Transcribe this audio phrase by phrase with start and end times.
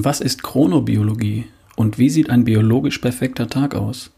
[0.00, 4.12] Was ist Chronobiologie und wie sieht ein biologisch perfekter Tag aus?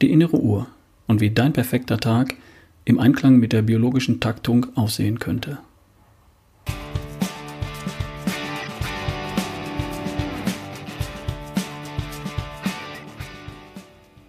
[0.00, 0.68] Die innere Uhr
[1.08, 2.36] und wie dein perfekter Tag
[2.84, 5.58] im Einklang mit der biologischen Taktung aussehen könnte.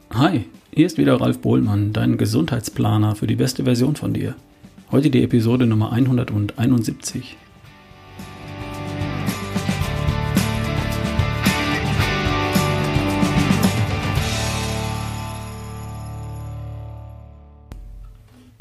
[0.09, 4.33] Hi, hier ist wieder Ralf Bohlmann, dein Gesundheitsplaner für die beste Version von dir.
[4.89, 7.37] Heute die Episode Nummer 171.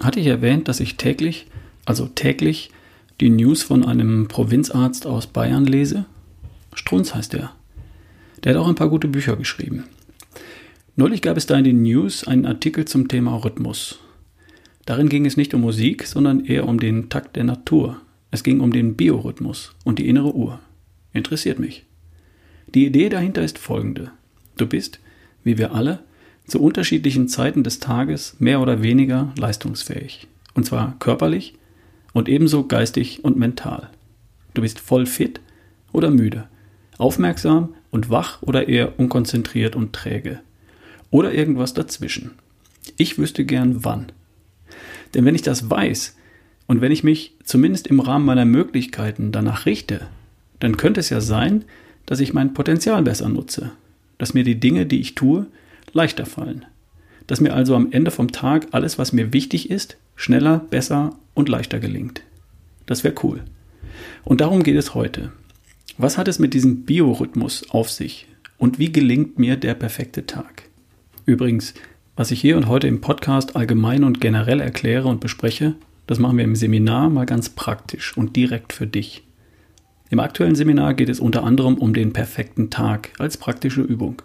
[0.00, 1.46] Hatte ich erwähnt, dass ich täglich,
[1.84, 2.70] also täglich,
[3.20, 6.06] die News von einem Provinzarzt aus Bayern lese?
[6.74, 7.52] Strunz heißt er.
[8.44, 9.84] Der hat auch ein paar gute Bücher geschrieben.
[10.94, 13.98] Neulich gab es da in den News einen Artikel zum Thema Rhythmus.
[14.86, 18.00] Darin ging es nicht um Musik, sondern eher um den Takt der Natur.
[18.30, 20.60] Es ging um den Biorhythmus und die innere Uhr.
[21.12, 21.84] Interessiert mich.
[22.74, 24.12] Die Idee dahinter ist folgende.
[24.56, 25.00] Du bist,
[25.42, 26.00] wie wir alle,
[26.48, 30.26] zu unterschiedlichen Zeiten des Tages mehr oder weniger leistungsfähig.
[30.54, 31.54] Und zwar körperlich
[32.12, 33.90] und ebenso geistig und mental.
[34.54, 35.40] Du bist voll fit
[35.92, 36.48] oder müde,
[36.96, 40.40] aufmerksam und wach oder eher unkonzentriert und träge.
[41.10, 42.32] Oder irgendwas dazwischen.
[42.96, 44.12] Ich wüsste gern wann.
[45.14, 46.16] Denn wenn ich das weiß
[46.66, 50.06] und wenn ich mich zumindest im Rahmen meiner Möglichkeiten danach richte,
[50.60, 51.64] dann könnte es ja sein,
[52.04, 53.70] dass ich mein Potenzial besser nutze,
[54.18, 55.46] dass mir die Dinge, die ich tue,
[55.98, 56.64] leichter fallen.
[57.26, 61.48] Dass mir also am Ende vom Tag alles, was mir wichtig ist, schneller, besser und
[61.48, 62.22] leichter gelingt.
[62.86, 63.42] Das wäre cool.
[64.24, 65.32] Und darum geht es heute.
[65.98, 70.62] Was hat es mit diesem Biorhythmus auf sich und wie gelingt mir der perfekte Tag?
[71.26, 71.74] Übrigens,
[72.14, 75.74] was ich hier und heute im Podcast allgemein und generell erkläre und bespreche,
[76.06, 79.24] das machen wir im Seminar mal ganz praktisch und direkt für dich.
[80.10, 84.22] Im aktuellen Seminar geht es unter anderem um den perfekten Tag als praktische Übung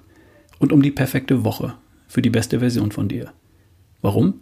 [0.59, 1.73] und um die perfekte Woche
[2.07, 3.31] für die beste Version von dir.
[4.01, 4.35] Warum?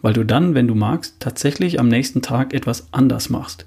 [0.00, 3.66] Weil du dann, wenn du magst, tatsächlich am nächsten Tag etwas anders machst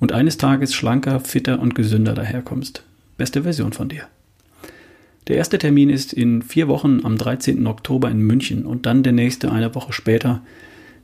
[0.00, 2.82] und eines Tages schlanker, fitter und gesünder daherkommst.
[3.16, 4.02] Beste Version von dir.
[5.28, 7.66] Der erste Termin ist in vier Wochen am 13.
[7.66, 10.42] Oktober in München und dann der nächste eine Woche später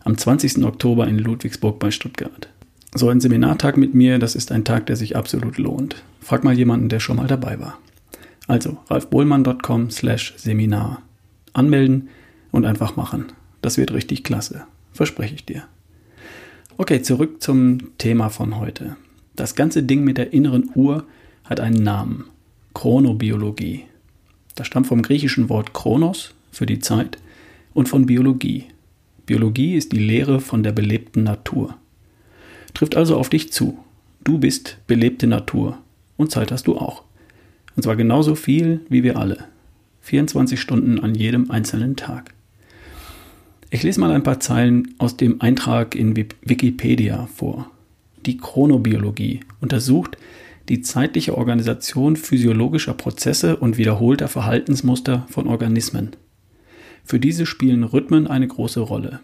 [0.04, 0.64] am 20.
[0.64, 2.48] Oktober in Ludwigsburg bei Stuttgart.
[2.94, 6.02] So ein Seminartag mit mir, das ist ein Tag, der sich absolut lohnt.
[6.20, 7.78] Frag mal jemanden, der schon mal dabei war.
[8.48, 11.02] Also ralfbohlmann.com slash Seminar.
[11.52, 12.08] Anmelden
[12.50, 13.26] und einfach machen.
[13.60, 14.64] Das wird richtig klasse.
[14.92, 15.64] Verspreche ich dir.
[16.76, 18.96] Okay, zurück zum Thema von heute.
[19.36, 21.04] Das ganze Ding mit der inneren Uhr
[21.44, 22.24] hat einen Namen.
[22.74, 23.84] Chronobiologie.
[24.54, 27.18] Das stammt vom griechischen Wort Chronos für die Zeit
[27.74, 28.66] und von Biologie.
[29.26, 31.76] Biologie ist die Lehre von der belebten Natur.
[32.74, 33.78] Trifft also auf dich zu.
[34.24, 35.78] Du bist belebte Natur
[36.16, 37.04] und Zeit hast du auch.
[37.76, 39.44] Und zwar genauso viel wie wir alle.
[40.02, 42.34] 24 Stunden an jedem einzelnen Tag.
[43.70, 47.70] Ich lese mal ein paar Zeilen aus dem Eintrag in Wikipedia vor.
[48.26, 50.18] Die Chronobiologie untersucht
[50.68, 56.10] die zeitliche Organisation physiologischer Prozesse und wiederholter Verhaltensmuster von Organismen.
[57.04, 59.20] Für diese spielen Rhythmen eine große Rolle.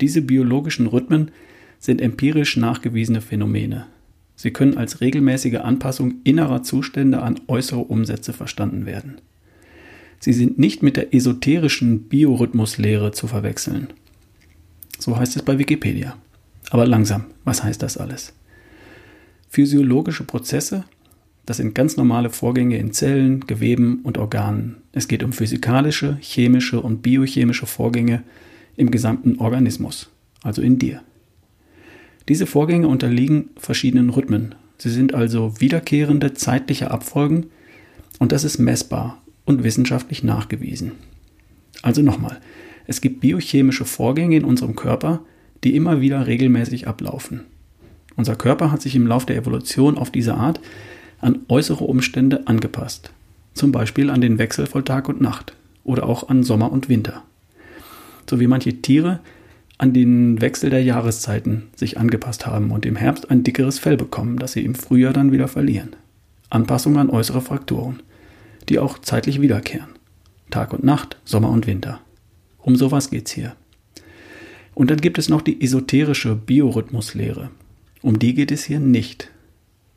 [0.00, 1.30] Diese biologischen Rhythmen
[1.78, 3.86] sind empirisch nachgewiesene Phänomene.
[4.36, 9.20] Sie können als regelmäßige Anpassung innerer Zustände an äußere Umsätze verstanden werden.
[10.18, 13.88] Sie sind nicht mit der esoterischen Biorhythmuslehre zu verwechseln.
[14.98, 16.16] So heißt es bei Wikipedia.
[16.70, 18.32] Aber langsam, was heißt das alles?
[19.48, 20.84] Physiologische Prozesse,
[21.46, 24.76] das sind ganz normale Vorgänge in Zellen, Geweben und Organen.
[24.92, 28.22] Es geht um physikalische, chemische und biochemische Vorgänge
[28.76, 30.10] im gesamten Organismus,
[30.42, 31.02] also in dir.
[32.28, 34.54] Diese Vorgänge unterliegen verschiedenen Rhythmen.
[34.78, 37.46] Sie sind also wiederkehrende zeitliche Abfolgen
[38.18, 40.92] und das ist messbar und wissenschaftlich nachgewiesen.
[41.82, 42.40] Also nochmal,
[42.86, 45.20] es gibt biochemische Vorgänge in unserem Körper,
[45.64, 47.40] die immer wieder regelmäßig ablaufen.
[48.16, 50.60] Unser Körper hat sich im Laufe der Evolution auf diese Art
[51.20, 53.10] an äußere Umstände angepasst.
[53.54, 55.54] Zum Beispiel an den Wechsel von Tag und Nacht
[55.84, 57.22] oder auch an Sommer und Winter.
[58.28, 59.20] So wie manche Tiere
[59.78, 64.38] an den Wechsel der Jahreszeiten sich angepasst haben und im Herbst ein dickeres Fell bekommen,
[64.38, 65.96] das sie im Frühjahr dann wieder verlieren.
[66.50, 68.00] Anpassung an äußere Faktoren,
[68.68, 69.90] die auch zeitlich wiederkehren.
[70.50, 72.00] Tag und Nacht, Sommer und Winter.
[72.58, 73.56] Um sowas geht's hier.
[74.74, 77.50] Und dann gibt es noch die esoterische Biorhythmuslehre.
[78.02, 79.30] Um die geht es hier nicht.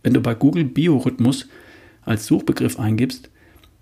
[0.04, 1.48] Wenn du bei Google Biorhythmus
[2.04, 3.30] als Suchbegriff eingibst,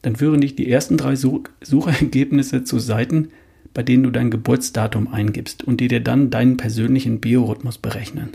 [0.02, 3.30] dann führen dich die ersten drei Suchergebnisse zu Seiten,
[3.76, 8.30] bei denen du dein Geburtsdatum eingibst und die dir dann deinen persönlichen Biorhythmus berechnen.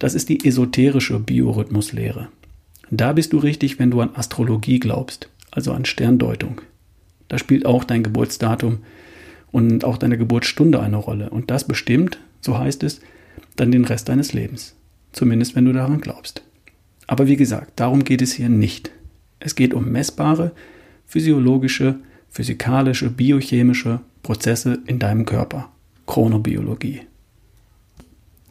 [0.00, 2.28] Das ist die esoterische Biorhythmuslehre.
[2.90, 6.60] Da bist du richtig, wenn du an Astrologie glaubst, also an Sterndeutung.
[7.28, 8.78] Da spielt auch dein Geburtsdatum
[9.52, 11.30] und auch deine Geburtsstunde eine Rolle.
[11.30, 13.00] Und das bestimmt, so heißt es,
[13.54, 14.74] dann den Rest deines Lebens.
[15.12, 16.42] Zumindest wenn du daran glaubst.
[17.06, 18.90] Aber wie gesagt, darum geht es hier nicht.
[19.38, 20.50] Es geht um messbare,
[21.06, 25.70] physiologische, physikalische, biochemische Prozesse in deinem Körper.
[26.06, 27.02] Chronobiologie.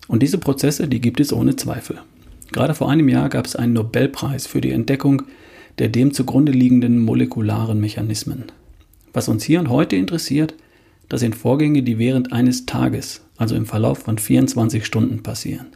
[0.08, 2.00] Und diese Prozesse, die gibt es ohne Zweifel.
[2.52, 5.24] Gerade vor einem Jahr gab es einen Nobelpreis für die Entdeckung
[5.80, 8.46] der dem zugrunde liegenden molekularen Mechanismen.
[9.14, 10.54] Was uns hier und heute interessiert,
[11.10, 15.68] das sind Vorgänge, die während eines Tages, also im Verlauf von 24 Stunden passieren.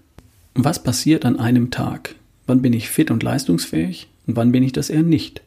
[0.53, 2.15] Was passiert an einem Tag?
[2.47, 5.41] Wann bin ich fit und leistungsfähig und wann bin ich das eher nicht?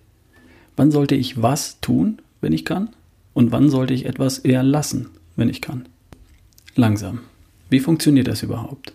[0.76, 2.90] Wann sollte ich was tun, wenn ich kann?
[3.38, 5.86] Und wann sollte ich etwas eher lassen, wenn ich kann?
[6.74, 7.20] Langsam.
[7.70, 8.92] Wie funktioniert das überhaupt?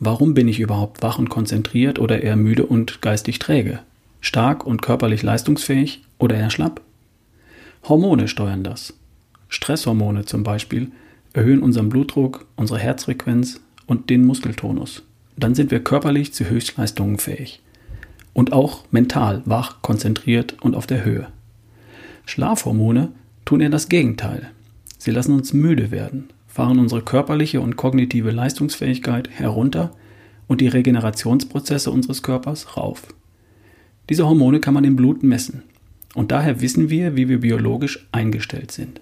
[0.00, 3.78] Warum bin ich überhaupt wach und konzentriert oder eher müde und geistig träge?
[4.20, 6.82] Stark und körperlich leistungsfähig oder eher schlapp?
[7.88, 8.92] Hormone steuern das.
[9.48, 10.92] Stresshormone zum Beispiel
[11.32, 15.04] erhöhen unseren Blutdruck, unsere Herzfrequenz und den Muskeltonus.
[15.38, 17.62] Dann sind wir körperlich zu Höchstleistungen fähig.
[18.34, 21.28] Und auch mental wach, konzentriert und auf der Höhe.
[22.26, 23.12] Schlafhormone
[23.46, 24.50] tun eher das Gegenteil.
[24.98, 29.92] Sie lassen uns müde werden, fahren unsere körperliche und kognitive Leistungsfähigkeit herunter
[30.46, 33.04] und die Regenerationsprozesse unseres Körpers rauf.
[34.10, 35.62] Diese Hormone kann man im Blut messen
[36.14, 39.00] und daher wissen wir, wie wir biologisch eingestellt sind.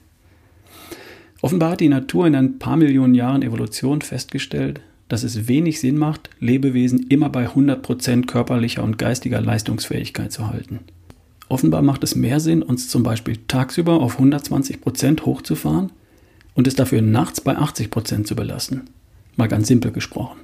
[1.42, 5.98] Offenbar hat die Natur in ein paar Millionen Jahren Evolution festgestellt, dass es wenig Sinn
[5.98, 10.80] macht, Lebewesen immer bei 100% körperlicher und geistiger Leistungsfähigkeit zu halten.
[11.48, 15.92] Offenbar macht es mehr Sinn, uns zum Beispiel tagsüber auf 120% hochzufahren
[16.54, 18.82] und es dafür nachts bei 80% zu belassen.
[19.36, 20.40] Mal ganz simpel gesprochen.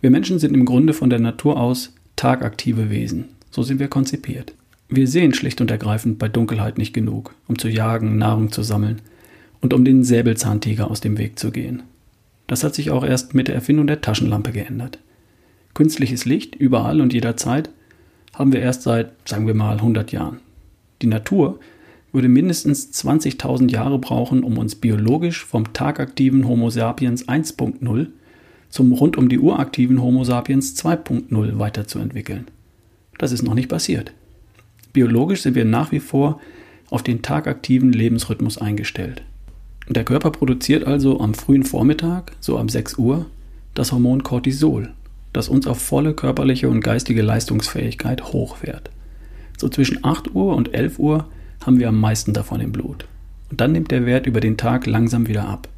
[0.00, 3.26] Wir Menschen sind im Grunde von der Natur aus tagaktive Wesen.
[3.50, 4.54] So sind wir konzipiert.
[4.88, 9.02] Wir sehen schlicht und ergreifend bei Dunkelheit nicht genug, um zu jagen, Nahrung zu sammeln
[9.60, 11.82] und um den Säbelzahntiger aus dem Weg zu gehen.
[12.46, 14.98] Das hat sich auch erst mit der Erfindung der Taschenlampe geändert.
[15.74, 17.70] Künstliches Licht überall und jederzeit
[18.40, 20.38] haben wir erst seit, sagen wir mal, 100 Jahren.
[21.02, 21.60] Die Natur
[22.10, 28.06] würde mindestens 20.000 Jahre brauchen, um uns biologisch vom tagaktiven Homo sapiens 1.0
[28.70, 32.46] zum rund um die Uhr aktiven Homo sapiens 2.0 weiterzuentwickeln.
[33.18, 34.12] Das ist noch nicht passiert.
[34.94, 36.40] Biologisch sind wir nach wie vor
[36.88, 39.22] auf den tagaktiven Lebensrhythmus eingestellt.
[39.88, 43.26] Der Körper produziert also am frühen Vormittag, so ab 6 Uhr,
[43.74, 44.92] das Hormon Cortisol,
[45.32, 48.90] das uns auf volle körperliche und geistige Leistungsfähigkeit hochfährt.
[49.58, 51.26] So zwischen 8 Uhr und 11 Uhr
[51.64, 53.06] haben wir am meisten davon im Blut.
[53.50, 55.68] Und dann nimmt der Wert über den Tag langsam wieder ab.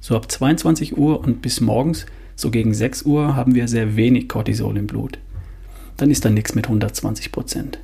[0.00, 4.28] So ab 22 Uhr und bis morgens, so gegen 6 Uhr, haben wir sehr wenig
[4.28, 5.18] Cortisol im Blut.
[5.98, 7.78] Dann ist da nichts mit 120 Prozent.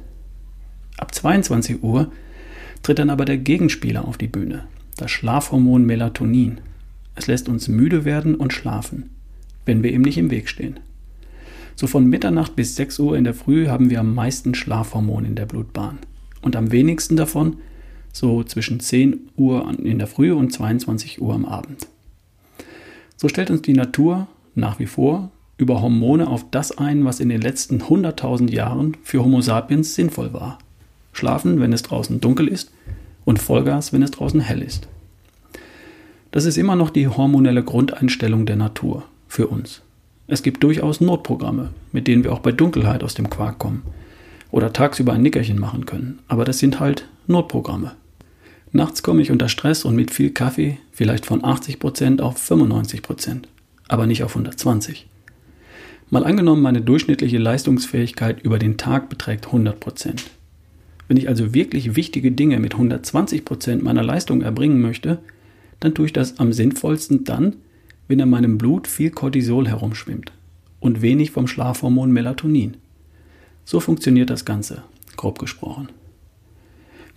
[0.97, 2.11] Ab 22 Uhr
[2.82, 4.64] tritt dann aber der Gegenspieler auf die Bühne,
[4.97, 6.58] das Schlafhormon Melatonin.
[7.14, 9.11] Es lässt uns müde werden und schlafen,
[9.67, 10.81] wenn wir ihm nicht im Weg stehen.
[11.78, 15.34] So von Mitternacht bis 6 Uhr in der Früh haben wir am meisten Schlafhormon in
[15.34, 15.99] der Blutbahn
[16.40, 17.58] und am wenigsten davon
[18.12, 21.87] so zwischen 10 Uhr in der Früh und 22 Uhr am Abend.
[23.19, 27.28] So stellt uns die Natur nach wie vor über Hormone auf das ein, was in
[27.28, 30.58] den letzten 100.000 Jahren für Homo sapiens sinnvoll war.
[31.12, 32.72] Schlafen, wenn es draußen dunkel ist
[33.27, 34.89] und Vollgas, wenn es draußen hell ist.
[36.31, 39.82] Das ist immer noch die hormonelle Grundeinstellung der Natur für uns.
[40.29, 43.83] Es gibt durchaus Notprogramme, mit denen wir auch bei Dunkelheit aus dem Quark kommen
[44.51, 47.93] oder tagsüber ein Nickerchen machen können, aber das sind halt Notprogramme.
[48.73, 53.43] Nachts komme ich unter Stress und mit viel Kaffee vielleicht von 80% auf 95%,
[53.89, 55.05] aber nicht auf 120%.
[56.11, 60.23] Mal angenommen, meine durchschnittliche Leistungsfähigkeit über den Tag beträgt 100%.
[61.09, 65.19] Wenn ich also wirklich wichtige Dinge mit 120% meiner Leistung erbringen möchte,
[65.81, 67.56] dann tue ich das am sinnvollsten dann,
[68.08, 70.32] wenn in meinem Blut viel Cortisol herumschwimmt
[70.81, 72.77] und wenig vom Schlafhormon Melatonin.
[73.65, 74.82] So funktioniert das Ganze,
[75.17, 75.89] grob gesprochen.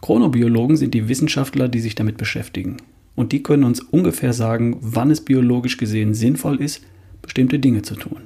[0.02, 2.78] Chronobiologen sind die Wissenschaftler, die sich damit beschäftigen.
[3.16, 6.82] Und die können uns ungefähr sagen, wann es biologisch gesehen sinnvoll ist,
[7.22, 8.22] bestimmte Dinge zu tun.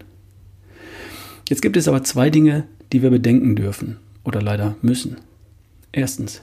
[1.49, 5.17] Jetzt gibt es aber zwei Dinge, die wir bedenken dürfen oder leider müssen.
[5.91, 6.41] Erstens,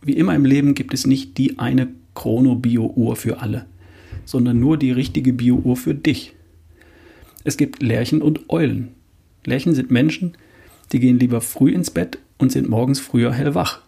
[0.00, 3.66] wie immer im Leben gibt es nicht die eine Chrono-Bio-Uhr für alle,
[4.24, 6.34] sondern nur die richtige Bio-Uhr für dich.
[7.44, 8.88] Es gibt Lerchen und Eulen.
[9.44, 10.36] Lerchen sind Menschen,
[10.92, 13.80] die gehen lieber früh ins Bett und sind morgens früher hellwach.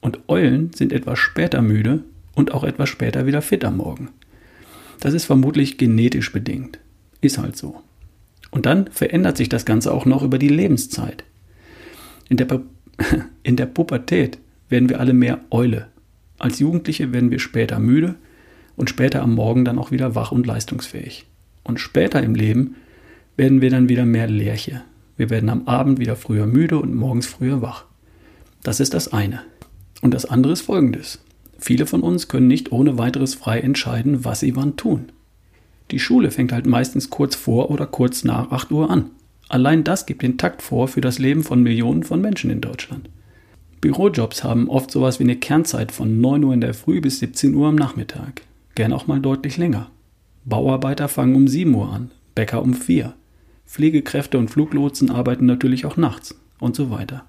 [0.00, 2.04] Und Eulen sind etwas später müde
[2.34, 4.08] und auch etwas später wieder fit am Morgen.
[5.00, 6.78] Das ist vermutlich genetisch bedingt.
[7.20, 7.80] Ist halt so.
[8.50, 11.24] Und dann verändert sich das Ganze auch noch über die Lebenszeit.
[12.28, 12.46] In der,
[13.42, 15.88] in der Pubertät werden wir alle mehr Eule.
[16.38, 18.14] Als Jugendliche werden wir später müde
[18.80, 21.26] und später am Morgen dann auch wieder wach und leistungsfähig.
[21.64, 22.76] Und später im Leben
[23.36, 24.80] werden wir dann wieder mehr Lerche.
[25.18, 27.84] Wir werden am Abend wieder früher müde und morgens früher wach.
[28.62, 29.42] Das ist das eine.
[30.00, 31.22] Und das andere ist folgendes.
[31.58, 35.12] Viele von uns können nicht ohne weiteres frei entscheiden, was sie wann tun.
[35.90, 39.10] Die Schule fängt halt meistens kurz vor oder kurz nach 8 Uhr an.
[39.50, 43.10] Allein das gibt den Takt vor für das Leben von Millionen von Menschen in Deutschland.
[43.82, 47.54] Bürojobs haben oft sowas wie eine Kernzeit von 9 Uhr in der Früh bis 17
[47.54, 48.40] Uhr am Nachmittag.
[48.74, 49.90] Gern auch mal deutlich länger.
[50.44, 53.14] Bauarbeiter fangen um 7 Uhr an, Bäcker um 4.
[53.66, 57.24] Pflegekräfte und Fluglotsen arbeiten natürlich auch nachts und so weiter.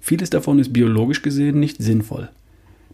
[0.00, 2.28] Vieles davon ist biologisch gesehen nicht sinnvoll.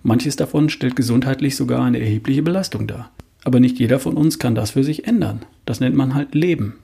[0.03, 3.11] Manches davon stellt gesundheitlich sogar eine erhebliche Belastung dar.
[3.45, 5.45] Aber nicht jeder von uns kann das für sich ändern.
[5.65, 6.75] Das nennt man halt Leben.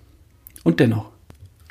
[0.62, 1.10] Und dennoch,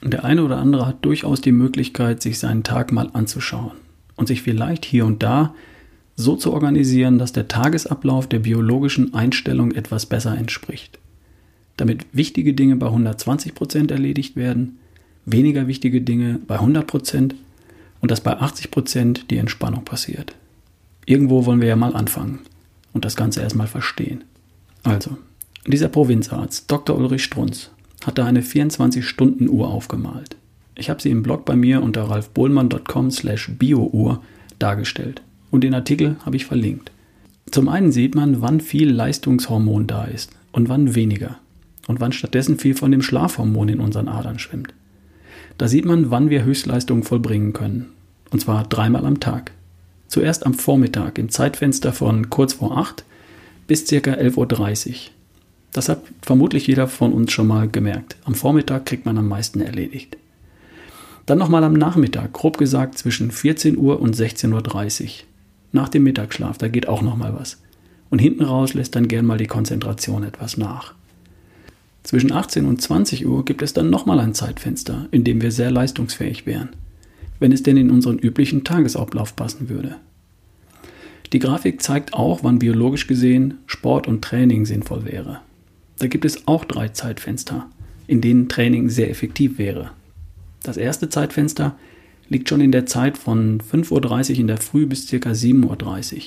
[0.04, 3.72] der eine oder andere hat durchaus die Möglichkeit, sich seinen Tag mal anzuschauen
[4.16, 5.56] und sich vielleicht hier und da
[6.16, 11.00] so zu organisieren, dass der Tagesablauf der biologischen Einstellung etwas besser entspricht.
[11.78, 14.78] Damit wichtige Dinge bei 120 Prozent erledigt werden,
[15.26, 17.36] weniger wichtige Dinge bei 100 Prozent
[18.00, 20.36] und dass bei 80 Prozent die Entspannung passiert.
[21.06, 22.40] Irgendwo wollen wir ja mal anfangen
[22.94, 24.24] und das Ganze erstmal verstehen.
[24.84, 25.18] Also,
[25.66, 26.98] dieser Provinzarzt, Dr.
[26.98, 27.72] Ulrich Strunz,
[28.06, 30.36] hat da eine 24-Stunden-Uhr aufgemalt.
[30.76, 34.22] Ich habe sie im Blog bei mir unter ralfbohlmann.com slash biouhr
[34.60, 35.22] dargestellt
[35.54, 36.90] und den Artikel habe ich verlinkt.
[37.52, 41.38] Zum einen sieht man, wann viel Leistungshormon da ist und wann weniger
[41.88, 44.74] und wann stattdessen viel von dem Schlafhormon in unseren Adern schwimmt.
[45.60, 47.90] Da sieht man, wann wir Höchstleistungen vollbringen können.
[48.32, 49.52] Und zwar dreimal am Tag.
[50.08, 53.06] Zuerst am Vormittag im Zeitfenster von kurz vor 8
[53.68, 53.98] bis ca.
[53.98, 54.96] 11.30 Uhr.
[55.72, 58.16] Das hat vermutlich jeder von uns schon mal gemerkt.
[58.24, 60.18] Am Vormittag kriegt man am meisten erledigt.
[61.28, 65.10] Dann nochmal am Nachmittag, grob gesagt zwischen 14 Uhr und 16.30 Uhr.
[65.74, 67.62] Nach dem Mittagsschlaf, da geht auch nochmal was.
[68.10, 70.94] Und hinten raus lässt dann gern mal die Konzentration etwas nach.
[72.04, 75.72] Zwischen 18 und 20 Uhr gibt es dann nochmal ein Zeitfenster, in dem wir sehr
[75.72, 76.70] leistungsfähig wären,
[77.40, 79.96] wenn es denn in unseren üblichen Tagesablauf passen würde.
[81.32, 85.40] Die Grafik zeigt auch, wann biologisch gesehen Sport und Training sinnvoll wäre.
[85.98, 87.68] Da gibt es auch drei Zeitfenster,
[88.06, 89.90] in denen Training sehr effektiv wäre.
[90.62, 91.76] Das erste Zeitfenster
[92.30, 95.16] liegt schon in der Zeit von 5.30 Uhr in der Früh bis ca.
[95.18, 96.22] 7.30 Uhr.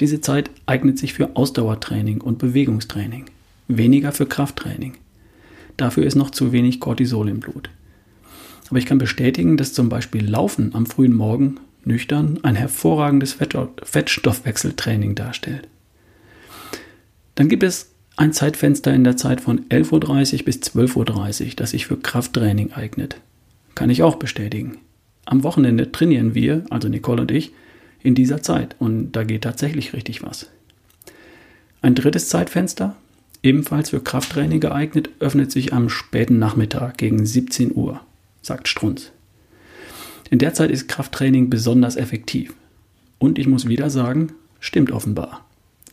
[0.00, 3.26] Diese Zeit eignet sich für Ausdauertraining und Bewegungstraining,
[3.68, 4.94] weniger für Krafttraining.
[5.76, 7.70] Dafür ist noch zu wenig Cortisol im Blut.
[8.68, 13.36] Aber ich kann bestätigen, dass zum Beispiel Laufen am frühen Morgen nüchtern ein hervorragendes
[13.82, 15.68] Fettstoffwechseltraining darstellt.
[17.36, 21.70] Dann gibt es ein Zeitfenster in der Zeit von 11.30 Uhr bis 12.30 Uhr, das
[21.70, 23.20] sich für Krafttraining eignet.
[23.76, 24.78] Kann ich auch bestätigen.
[25.26, 27.52] Am Wochenende trainieren wir, also Nicole und ich,
[28.02, 30.48] in dieser Zeit und da geht tatsächlich richtig was.
[31.82, 32.96] Ein drittes Zeitfenster,
[33.42, 38.00] ebenfalls für Krafttraining geeignet, öffnet sich am späten Nachmittag gegen 17 Uhr,
[38.42, 39.12] sagt Strunz.
[40.30, 42.54] In der Zeit ist Krafttraining besonders effektiv.
[43.18, 45.44] Und ich muss wieder sagen, stimmt offenbar.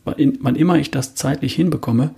[0.06, 2.16] Wann immer ich das zeitlich hinbekomme,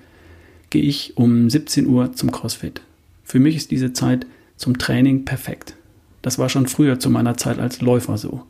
[0.69, 2.81] gehe ich um 17 Uhr zum CrossFit.
[3.24, 4.25] Für mich ist diese Zeit
[4.58, 5.76] zum Training perfekt.
[6.22, 8.44] Das war schon früher zu meiner Zeit als Läufer so.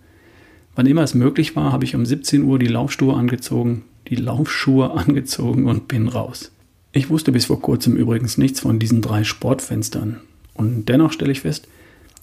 [0.76, 4.92] Wann immer es möglich war, habe ich um 17 Uhr die Laufschuhe angezogen, die Laufschuhe
[4.96, 6.52] angezogen und bin raus.
[6.92, 10.22] Ich wusste bis vor kurzem übrigens nichts von diesen drei Sportfenstern.
[10.54, 11.68] Und dennoch stelle ich fest,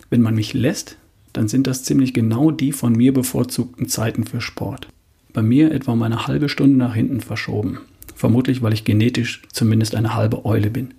[0.09, 0.97] wenn man mich lässt,
[1.33, 4.89] dann sind das ziemlich genau die von mir bevorzugten Zeiten für Sport.
[5.33, 7.79] Bei mir etwa um eine halbe Stunde nach hinten verschoben.
[8.15, 10.95] Vermutlich, weil ich genetisch zumindest eine halbe Eule bin.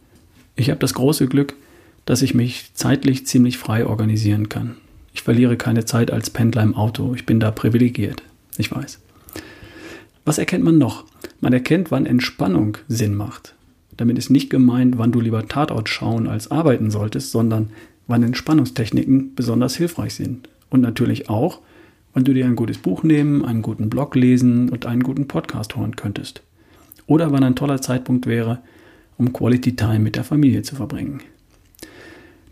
[0.55, 1.55] Ich habe das große Glück,
[2.05, 4.77] dass ich mich zeitlich ziemlich frei organisieren kann.
[5.13, 7.13] Ich verliere keine Zeit als Pendler im Auto.
[7.13, 8.23] Ich bin da privilegiert.
[8.57, 8.99] Ich weiß.
[10.25, 11.05] Was erkennt man noch?
[11.41, 13.55] Man erkennt, wann Entspannung Sinn macht.
[13.97, 17.69] Damit ist nicht gemeint, wann du lieber Tatort schauen als arbeiten solltest, sondern
[18.07, 20.49] wann Entspannungstechniken besonders hilfreich sind.
[20.69, 21.59] Und natürlich auch,
[22.13, 25.75] wann du dir ein gutes Buch nehmen, einen guten Blog lesen und einen guten Podcast
[25.75, 26.41] hören könntest.
[27.05, 28.59] Oder wann ein toller Zeitpunkt wäre,
[29.17, 31.21] um Quality Time mit der Familie zu verbringen.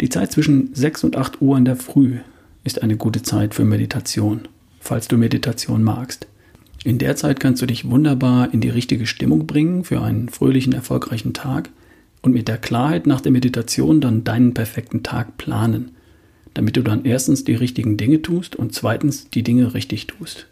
[0.01, 2.17] Die Zeit zwischen 6 und 8 Uhr in der Früh
[2.63, 4.41] ist eine gute Zeit für Meditation,
[4.79, 6.25] falls du Meditation magst.
[6.83, 10.73] In der Zeit kannst du dich wunderbar in die richtige Stimmung bringen für einen fröhlichen,
[10.73, 11.69] erfolgreichen Tag
[12.23, 15.91] und mit der Klarheit nach der Meditation dann deinen perfekten Tag planen,
[16.55, 20.47] damit du dann erstens die richtigen Dinge tust und zweitens die Dinge richtig tust.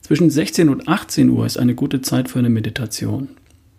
[0.00, 3.30] Zwischen 16 und 18 Uhr ist eine gute Zeit für eine Meditation.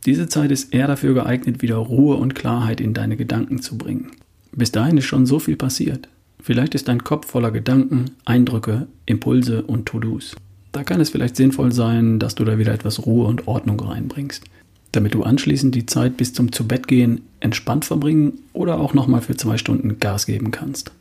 [0.05, 4.11] Diese Zeit ist eher dafür geeignet, wieder Ruhe und Klarheit in deine Gedanken zu bringen.
[4.51, 6.07] Bis dahin ist schon so viel passiert.
[6.41, 10.35] Vielleicht ist dein Kopf voller Gedanken, Eindrücke, Impulse und To-Dos.
[10.71, 14.43] Da kann es vielleicht sinnvoll sein, dass du da wieder etwas Ruhe und Ordnung reinbringst,
[14.91, 19.57] damit du anschließend die Zeit bis zum Zubettgehen entspannt verbringen oder auch nochmal für zwei
[19.57, 20.91] Stunden Gas geben kannst.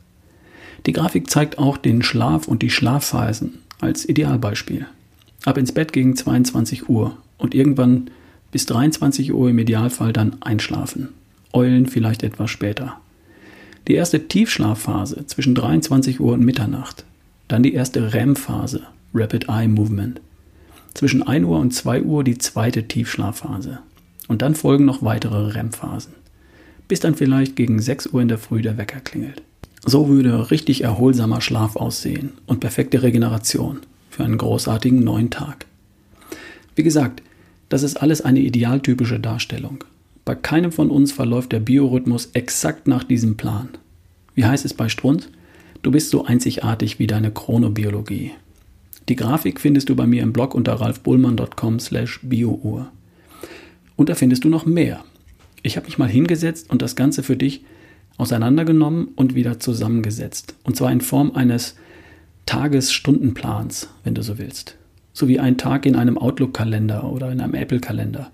[0.85, 4.87] Die Grafik zeigt auch den Schlaf und die Schlafphasen als Idealbeispiel.
[5.45, 8.09] Ab ins Bett gegen 22 Uhr und irgendwann
[8.51, 11.09] bis 23 Uhr im Idealfall dann einschlafen.
[11.53, 12.99] Eulen vielleicht etwas später.
[13.87, 17.05] Die erste Tiefschlafphase zwischen 23 Uhr und Mitternacht.
[17.47, 18.83] Dann die erste REM-Phase,
[19.13, 20.21] Rapid Eye Movement.
[20.93, 23.79] Zwischen 1 Uhr und 2 Uhr die zweite Tiefschlafphase.
[24.27, 26.13] Und dann folgen noch weitere REM-Phasen.
[26.87, 29.41] Bis dann vielleicht gegen 6 Uhr in der Früh der Wecker klingelt.
[29.85, 35.65] So würde richtig erholsamer Schlaf aussehen und perfekte Regeneration für einen großartigen neuen Tag.
[36.75, 37.23] Wie gesagt,
[37.69, 39.83] das ist alles eine idealtypische Darstellung.
[40.29, 43.69] Bei keinem von uns verläuft der Biorhythmus exakt nach diesem Plan.
[44.35, 45.27] Wie heißt es bei Strunz?
[45.81, 48.33] Du bist so einzigartig wie deine Chronobiologie.
[49.07, 52.91] Die Grafik findest du bei mir im Blog unter ralfbullmann.com slash biouhr.
[53.95, 55.03] Und da findest du noch mehr.
[55.63, 57.65] Ich habe mich mal hingesetzt und das Ganze für dich
[58.17, 60.53] auseinandergenommen und wieder zusammengesetzt.
[60.61, 61.75] Und zwar in Form eines
[62.45, 64.75] Tagesstundenplans, wenn du so willst.
[65.11, 68.29] So wie ein Tag in einem Outlook-Kalender oder in einem Apple-Kalender,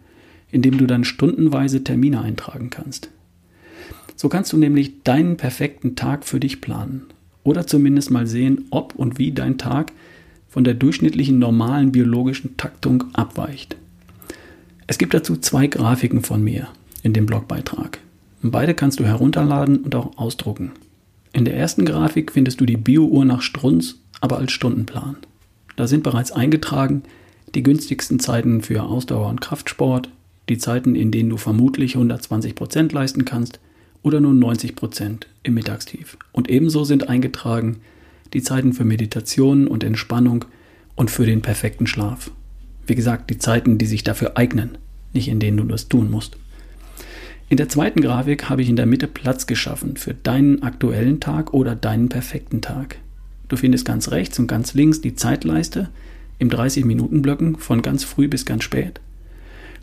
[0.55, 3.09] in dem du dann stundenweise Termine eintragen kannst.
[4.15, 7.07] So kannst du nämlich deinen perfekten Tag für dich planen
[7.43, 9.91] oder zumindest mal sehen, ob und wie dein Tag
[10.47, 13.75] von der durchschnittlichen normalen biologischen Taktung abweicht.
[14.87, 16.69] Es gibt dazu zwei Grafiken von mir
[17.03, 17.99] in dem Blogbeitrag.
[18.41, 20.71] Beide kannst du herunterladen und auch ausdrucken.
[21.33, 25.17] In der ersten Grafik findest du die Biouhr nach Strunz, aber als Stundenplan.
[25.75, 27.03] Da sind bereits eingetragen
[27.55, 30.09] die günstigsten Zeiten für Ausdauer und Kraftsport,
[30.49, 33.59] die Zeiten, in denen du vermutlich 120% leisten kannst
[34.03, 36.17] oder nur 90% im Mittagstief.
[36.31, 37.77] Und ebenso sind eingetragen
[38.33, 40.45] die Zeiten für Meditation und Entspannung
[40.95, 42.31] und für den perfekten Schlaf.
[42.85, 44.77] Wie gesagt, die Zeiten, die sich dafür eignen,
[45.13, 46.37] nicht in denen du das tun musst.
[47.47, 51.53] In der zweiten Grafik habe ich in der Mitte Platz geschaffen für deinen aktuellen Tag
[51.53, 52.97] oder deinen perfekten Tag.
[53.47, 55.89] Du findest ganz rechts und ganz links die Zeitleiste
[56.39, 58.99] im 30-Minuten-Blöcken von ganz früh bis ganz spät.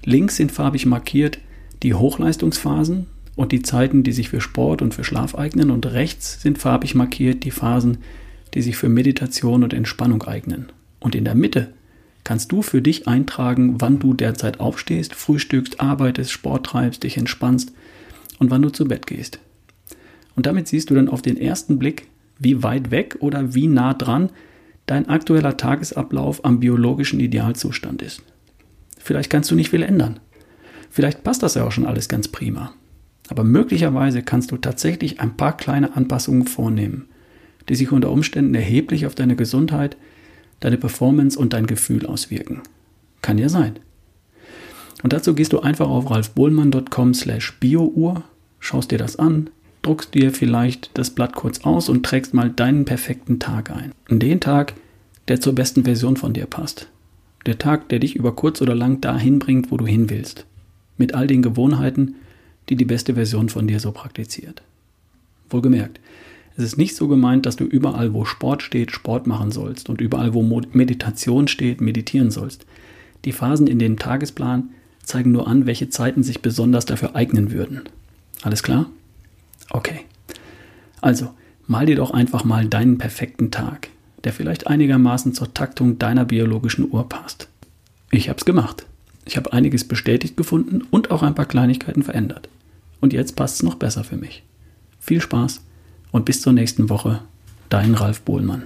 [0.05, 1.39] Links sind farbig markiert
[1.83, 6.41] die Hochleistungsphasen und die Zeiten, die sich für Sport und für Schlaf eignen und rechts
[6.41, 7.99] sind farbig markiert die Phasen,
[8.55, 10.71] die sich für Meditation und Entspannung eignen.
[11.01, 11.73] Und in der Mitte
[12.25, 17.73] kannst du für dich eintragen, wann du derzeit aufstehst, frühstückst, arbeitest, Sport treibst, dich entspannst
[18.39, 19.41] und wann du zu Bett gehst.
[20.37, 23.95] Und damit siehst du dann auf den ersten Blick, wie weit weg oder wie nah
[23.95, 24.31] dran
[24.87, 28.23] dein aktueller Tagesablauf am biologischen Idealzustand ist.
[29.03, 30.21] Vielleicht kannst du nicht viel ändern.
[30.89, 32.73] Vielleicht passt das ja auch schon alles ganz prima.
[33.29, 37.09] Aber möglicherweise kannst du tatsächlich ein paar kleine Anpassungen vornehmen,
[37.69, 39.97] die sich unter Umständen erheblich auf deine Gesundheit,
[40.61, 42.61] deine Performance und dein Gefühl auswirken.
[43.23, 43.77] Kann ja sein.
[45.03, 48.23] Und dazu gehst du einfach auf ralfbohlmann.com slash biouhr,
[48.61, 49.51] schaust dir das an,
[49.83, 53.93] druckst dir vielleicht das Blatt kurz aus und trägst mal deinen perfekten Tag ein.
[54.09, 54.75] Den Tag,
[55.27, 56.89] der zur besten Version von dir passt.
[57.47, 60.47] Der Tag, der dich über kurz oder lang dahin bringt, wo du hin willst.
[60.97, 62.17] Mit all den Gewohnheiten,
[62.69, 64.63] die die beste Version von dir so praktiziert.
[65.51, 66.01] Wohlgemerkt,
[66.57, 70.01] es ist nicht so gemeint, dass du überall, wo Sport steht, Sport machen sollst und
[70.01, 72.67] überall, wo Meditation steht, meditieren sollst.
[73.25, 74.71] Die Phasen in dem Tagesplan
[75.03, 77.83] zeigen nur an, welche Zeiten sich besonders dafür eignen würden.
[78.43, 78.87] Alles klar?
[79.71, 80.01] Okay.
[81.01, 81.31] Also,
[81.67, 83.89] mal dir doch einfach mal deinen perfekten Tag,
[84.25, 87.49] der vielleicht einigermaßen zur Taktung deiner biologischen Uhr passt.
[88.11, 88.87] Ich hab's gemacht.
[89.25, 92.49] Ich habe einiges bestätigt gefunden und auch ein paar Kleinigkeiten verändert.
[93.01, 94.43] Und jetzt passt's noch besser für mich.
[95.01, 95.63] Viel Spaß
[96.11, 97.21] und bis zur nächsten Woche.
[97.69, 98.65] Dein Ralf Bohlmann.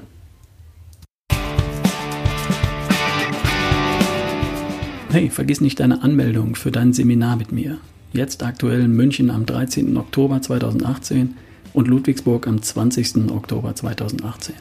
[5.11, 7.79] Hey, vergiss nicht deine Anmeldung für dein Seminar mit mir
[8.17, 9.97] jetzt aktuell in München am 13.
[9.97, 11.37] Oktober 2018
[11.73, 13.31] und Ludwigsburg am 20.
[13.31, 14.55] Oktober 2018.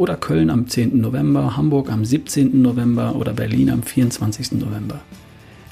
[0.00, 0.98] Oder Köln am 10.
[0.98, 2.62] November, Hamburg am 17.
[2.62, 4.52] November oder Berlin am 24.
[4.52, 5.02] November.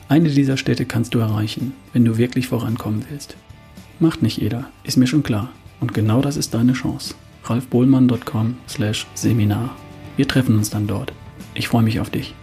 [0.06, 3.38] Eine dieser Städte kannst du erreichen, wenn du wirklich vorankommen willst.
[4.00, 5.48] Macht nicht jeder, ist mir schon klar.
[5.80, 7.14] Und genau das ist deine Chance.
[7.44, 9.74] ralfbohlmann.com slash Seminar.
[10.18, 11.14] Wir treffen uns dann dort.
[11.54, 12.34] Ich freue mich auf dich.